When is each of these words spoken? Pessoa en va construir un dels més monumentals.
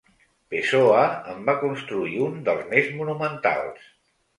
Pessoa 0.53 1.03
en 1.35 1.45
va 1.51 1.57
construir 1.67 2.21
un 2.31 2.43
dels 2.51 2.67
més 2.75 2.93
monumentals. 3.01 3.91